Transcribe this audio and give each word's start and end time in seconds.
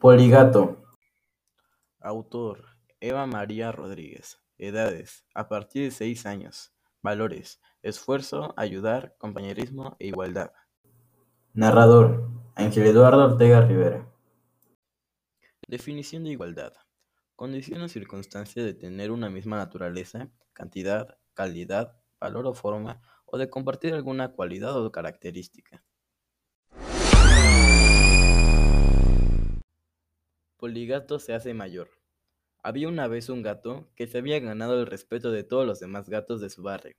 Poligato. 0.00 0.84
Autor: 2.00 2.66
Eva 3.00 3.26
María 3.26 3.72
Rodríguez. 3.72 4.38
Edades: 4.58 5.24
a 5.34 5.48
partir 5.48 5.84
de 5.84 5.90
6 5.90 6.26
años. 6.26 6.74
Valores: 7.00 7.62
esfuerzo, 7.82 8.52
ayudar, 8.58 9.16
compañerismo 9.16 9.96
e 9.98 10.08
igualdad. 10.08 10.52
Narrador: 11.54 12.28
Ángel 12.56 12.86
Eduardo 12.88 13.24
Ortega 13.24 13.62
Rivera. 13.62 14.06
Definición 15.66 16.24
de 16.24 16.30
igualdad. 16.30 16.74
Condición 17.34 17.80
o 17.80 17.88
circunstancia 17.88 18.62
de 18.62 18.74
tener 18.74 19.10
una 19.10 19.30
misma 19.30 19.56
naturaleza, 19.56 20.30
cantidad, 20.52 21.16
calidad, 21.32 21.96
valor 22.20 22.46
o 22.46 22.52
forma, 22.52 23.00
o 23.24 23.38
de 23.38 23.48
compartir 23.48 23.94
alguna 23.94 24.32
cualidad 24.32 24.76
o 24.76 24.92
característica. 24.92 25.82
Poligato 30.66 31.20
se 31.20 31.32
hace 31.32 31.54
mayor. 31.54 31.90
Había 32.60 32.88
una 32.88 33.06
vez 33.06 33.28
un 33.28 33.40
gato 33.40 33.88
que 33.94 34.08
se 34.08 34.18
había 34.18 34.40
ganado 34.40 34.80
el 34.80 34.88
respeto 34.88 35.30
de 35.30 35.44
todos 35.44 35.64
los 35.64 35.78
demás 35.78 36.08
gatos 36.08 36.40
de 36.40 36.50
su 36.50 36.64
barrio. 36.64 36.96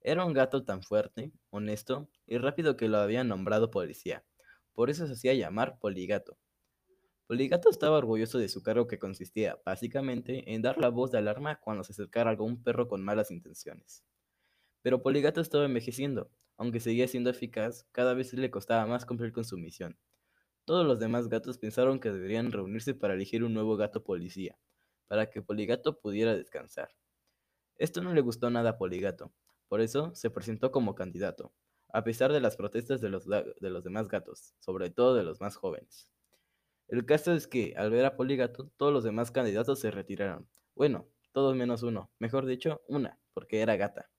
Era 0.00 0.24
un 0.24 0.32
gato 0.32 0.64
tan 0.64 0.84
fuerte, 0.84 1.32
honesto 1.50 2.08
y 2.28 2.38
rápido 2.38 2.76
que 2.76 2.86
lo 2.86 2.98
habían 2.98 3.26
nombrado 3.26 3.72
policía. 3.72 4.24
Por 4.72 4.88
eso 4.88 5.08
se 5.08 5.14
hacía 5.14 5.34
llamar 5.34 5.80
Poligato. 5.80 6.38
Poligato 7.26 7.70
estaba 7.70 7.98
orgulloso 7.98 8.38
de 8.38 8.48
su 8.48 8.62
cargo 8.62 8.86
que 8.86 9.00
consistía, 9.00 9.58
básicamente, 9.66 10.54
en 10.54 10.62
dar 10.62 10.78
la 10.78 10.88
voz 10.88 11.10
de 11.10 11.18
alarma 11.18 11.58
cuando 11.58 11.82
se 11.82 11.94
acercara 11.94 12.30
algún 12.30 12.62
perro 12.62 12.86
con 12.86 13.02
malas 13.02 13.32
intenciones. 13.32 14.04
Pero 14.80 15.02
Poligato 15.02 15.40
estaba 15.40 15.64
envejeciendo. 15.64 16.30
Aunque 16.56 16.78
seguía 16.78 17.08
siendo 17.08 17.30
eficaz, 17.30 17.84
cada 17.90 18.14
vez 18.14 18.32
le 18.32 18.52
costaba 18.52 18.86
más 18.86 19.04
cumplir 19.04 19.32
con 19.32 19.44
su 19.44 19.58
misión. 19.58 19.98
Todos 20.68 20.84
los 20.84 20.98
demás 20.98 21.30
gatos 21.30 21.56
pensaron 21.56 21.98
que 21.98 22.10
deberían 22.10 22.52
reunirse 22.52 22.92
para 22.92 23.14
elegir 23.14 23.42
un 23.42 23.54
nuevo 23.54 23.78
gato 23.78 24.04
policía, 24.04 24.58
para 25.06 25.30
que 25.30 25.40
Poligato 25.40 25.98
pudiera 25.98 26.36
descansar. 26.36 26.90
Esto 27.78 28.02
no 28.02 28.12
le 28.12 28.20
gustó 28.20 28.50
nada 28.50 28.68
a 28.68 28.76
Poligato, 28.76 29.32
por 29.68 29.80
eso 29.80 30.14
se 30.14 30.28
presentó 30.28 30.70
como 30.70 30.94
candidato, 30.94 31.54
a 31.90 32.04
pesar 32.04 32.34
de 32.34 32.42
las 32.42 32.58
protestas 32.58 33.00
de 33.00 33.08
los, 33.08 33.24
de 33.26 33.70
los 33.70 33.82
demás 33.82 34.08
gatos, 34.08 34.56
sobre 34.58 34.90
todo 34.90 35.14
de 35.14 35.22
los 35.22 35.40
más 35.40 35.56
jóvenes. 35.56 36.10
El 36.86 37.06
caso 37.06 37.32
es 37.32 37.46
que, 37.46 37.72
al 37.78 37.90
ver 37.90 38.04
a 38.04 38.16
Poligato, 38.16 38.70
todos 38.76 38.92
los 38.92 39.04
demás 39.04 39.30
candidatos 39.30 39.80
se 39.80 39.90
retiraron. 39.90 40.50
Bueno, 40.74 41.08
todos 41.32 41.56
menos 41.56 41.82
uno, 41.82 42.10
mejor 42.18 42.44
dicho, 42.44 42.82
una, 42.88 43.18
porque 43.32 43.62
era 43.62 43.76
gata. 43.76 44.10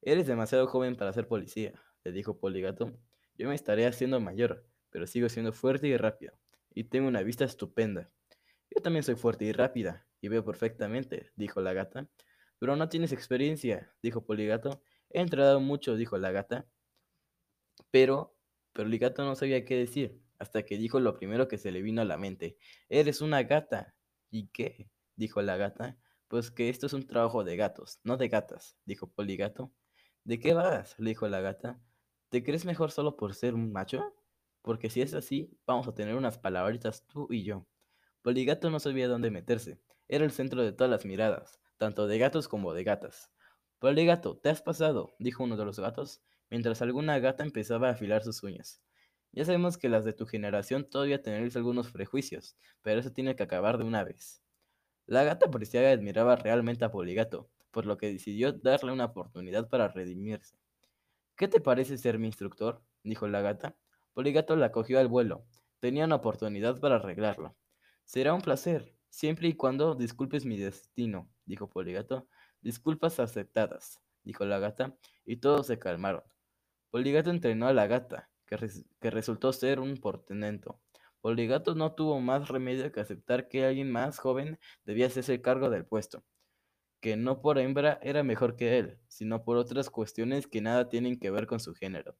Eres 0.00 0.26
demasiado 0.26 0.66
joven 0.68 0.96
para 0.96 1.12
ser 1.12 1.28
policía, 1.28 1.74
le 2.02 2.12
dijo 2.12 2.38
Poligato. 2.38 2.94
Yo 3.34 3.46
me 3.46 3.54
estaré 3.54 3.84
haciendo 3.84 4.20
mayor, 4.20 4.69
pero 4.90 5.06
sigo 5.06 5.28
siendo 5.28 5.52
fuerte 5.52 5.88
y 5.88 5.96
rápido, 5.96 6.34
y 6.74 6.84
tengo 6.84 7.08
una 7.08 7.22
vista 7.22 7.44
estupenda. 7.44 8.10
Yo 8.70 8.82
también 8.82 9.02
soy 9.02 9.16
fuerte 9.16 9.44
y 9.44 9.52
rápida, 9.52 10.06
y 10.20 10.28
veo 10.28 10.44
perfectamente, 10.44 11.32
dijo 11.36 11.60
la 11.60 11.72
gata. 11.72 12.08
Pero 12.58 12.76
no 12.76 12.88
tienes 12.88 13.12
experiencia, 13.12 13.92
dijo 14.02 14.24
Poligato. 14.24 14.82
He 15.08 15.20
entrenado 15.20 15.60
mucho, 15.60 15.96
dijo 15.96 16.18
la 16.18 16.30
gata. 16.30 16.68
Pero, 17.90 18.36
Poligato 18.72 19.24
no 19.24 19.34
sabía 19.34 19.64
qué 19.64 19.76
decir, 19.76 20.20
hasta 20.38 20.62
que 20.62 20.76
dijo 20.76 21.00
lo 21.00 21.14
primero 21.14 21.48
que 21.48 21.58
se 21.58 21.72
le 21.72 21.82
vino 21.82 22.02
a 22.02 22.04
la 22.04 22.18
mente. 22.18 22.58
Eres 22.88 23.20
una 23.20 23.42
gata. 23.42 23.94
¿Y 24.30 24.48
qué? 24.48 24.90
dijo 25.16 25.42
la 25.42 25.56
gata. 25.56 25.96
Pues 26.28 26.50
que 26.50 26.68
esto 26.68 26.86
es 26.86 26.92
un 26.92 27.06
trabajo 27.06 27.42
de 27.42 27.56
gatos, 27.56 27.98
no 28.04 28.16
de 28.16 28.28
gatas, 28.28 28.76
dijo 28.84 29.10
Poligato. 29.10 29.72
¿De 30.24 30.38
qué 30.38 30.52
vas? 30.54 30.96
le 30.98 31.10
dijo 31.10 31.26
la 31.28 31.40
gata. 31.40 31.80
¿Te 32.28 32.44
crees 32.44 32.64
mejor 32.64 32.92
solo 32.92 33.16
por 33.16 33.34
ser 33.34 33.54
un 33.54 33.72
macho? 33.72 34.14
Porque 34.62 34.90
si 34.90 35.02
es 35.02 35.14
así, 35.14 35.56
vamos 35.66 35.88
a 35.88 35.94
tener 35.94 36.14
unas 36.14 36.38
palabritas 36.38 37.06
tú 37.06 37.28
y 37.30 37.42
yo. 37.42 37.66
Poligato 38.22 38.70
no 38.70 38.80
sabía 38.80 39.08
dónde 39.08 39.30
meterse, 39.30 39.80
era 40.08 40.24
el 40.24 40.32
centro 40.32 40.62
de 40.62 40.72
todas 40.72 40.90
las 40.90 41.04
miradas, 41.04 41.60
tanto 41.78 42.06
de 42.06 42.18
gatos 42.18 42.48
como 42.48 42.74
de 42.74 42.84
gatas. 42.84 43.30
Poligato, 43.78 44.36
¿te 44.36 44.50
has 44.50 44.60
pasado? 44.60 45.14
dijo 45.18 45.44
uno 45.44 45.56
de 45.56 45.64
los 45.64 45.78
gatos, 45.80 46.22
mientras 46.50 46.82
alguna 46.82 47.18
gata 47.18 47.44
empezaba 47.44 47.88
a 47.88 47.92
afilar 47.92 48.22
sus 48.22 48.42
uñas. 48.42 48.82
Ya 49.32 49.44
sabemos 49.44 49.78
que 49.78 49.88
las 49.88 50.04
de 50.04 50.12
tu 50.12 50.26
generación 50.26 50.88
todavía 50.90 51.22
tenéis 51.22 51.56
algunos 51.56 51.90
prejuicios, 51.92 52.56
pero 52.82 53.00
eso 53.00 53.12
tiene 53.12 53.36
que 53.36 53.44
acabar 53.44 53.78
de 53.78 53.84
una 53.84 54.02
vez. 54.04 54.42
La 55.06 55.24
gata 55.24 55.50
policía 55.50 55.90
admiraba 55.90 56.36
realmente 56.36 56.84
a 56.84 56.90
Poligato, 56.90 57.50
por 57.70 57.86
lo 57.86 57.96
que 57.96 58.12
decidió 58.12 58.52
darle 58.52 58.92
una 58.92 59.06
oportunidad 59.06 59.68
para 59.68 59.88
redimirse. 59.88 60.56
¿Qué 61.36 61.48
te 61.48 61.60
parece 61.60 61.96
ser 61.96 62.18
mi 62.18 62.26
instructor? 62.26 62.82
dijo 63.02 63.26
la 63.28 63.40
gata. 63.40 63.76
Poligato 64.12 64.56
la 64.56 64.72
cogió 64.72 64.98
al 64.98 65.08
vuelo. 65.08 65.46
Tenía 65.78 66.04
una 66.04 66.16
oportunidad 66.16 66.80
para 66.80 66.96
arreglarlo. 66.96 67.56
Será 68.04 68.34
un 68.34 68.42
placer, 68.42 68.92
siempre 69.08 69.48
y 69.48 69.54
cuando 69.54 69.94
disculpes 69.94 70.44
mi 70.44 70.58
destino, 70.58 71.30
dijo 71.44 71.70
Poligato. 71.70 72.28
Disculpas 72.60 73.20
aceptadas, 73.20 74.00
dijo 74.24 74.44
la 74.44 74.58
gata, 74.58 74.96
y 75.24 75.36
todos 75.36 75.68
se 75.68 75.78
calmaron. 75.78 76.24
Poligato 76.90 77.30
entrenó 77.30 77.68
a 77.68 77.72
la 77.72 77.86
gata, 77.86 78.30
que, 78.46 79.10
resultó 79.10 79.52
ser 79.52 79.78
un 79.78 79.96
portenento. 79.96 80.80
Poligato 81.20 81.74
no 81.76 81.94
tuvo 81.94 82.20
más 82.20 82.48
remedio 82.48 82.90
que 82.90 83.00
aceptar 83.00 83.48
que 83.48 83.64
alguien 83.64 83.92
más 83.92 84.18
joven 84.18 84.58
debía 84.84 85.06
hacerse 85.06 85.40
cargo 85.40 85.70
del 85.70 85.86
puesto, 85.86 86.24
que 87.00 87.16
no 87.16 87.40
por 87.40 87.58
hembra 87.58 88.00
era 88.02 88.24
mejor 88.24 88.56
que 88.56 88.78
él, 88.78 88.98
sino 89.06 89.44
por 89.44 89.56
otras 89.56 89.88
cuestiones 89.88 90.48
que 90.48 90.60
nada 90.60 90.88
tienen 90.88 91.18
que 91.18 91.30
ver 91.30 91.46
con 91.46 91.60
su 91.60 91.74
género 91.74 92.16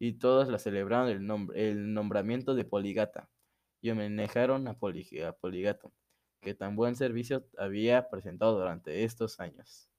y 0.00 0.14
todos 0.14 0.48
la 0.48 0.58
celebraron 0.58 1.08
el, 1.08 1.50
el 1.54 1.92
nombramiento 1.92 2.54
de 2.54 2.64
Poligata 2.64 3.28
y 3.82 3.90
homenajearon 3.90 4.66
a, 4.66 4.70
a 4.72 5.32
Poligato, 5.32 5.92
que 6.40 6.54
tan 6.54 6.74
buen 6.74 6.96
servicio 6.96 7.46
había 7.58 8.08
presentado 8.08 8.58
durante 8.58 9.04
estos 9.04 9.38
años. 9.40 9.90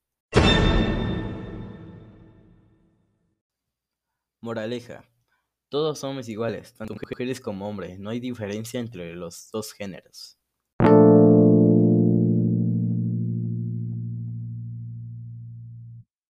Moraleja. 4.42 5.06
Todos 5.70 6.00
somos 6.00 6.28
iguales, 6.28 6.74
tanto 6.74 6.96
mujeres 6.96 7.40
como 7.40 7.70
hombres, 7.70 7.98
no 8.00 8.10
hay 8.10 8.20
diferencia 8.20 8.80
entre 8.80 9.14
los 9.14 9.50
dos 9.52 9.72
géneros. 9.72 10.38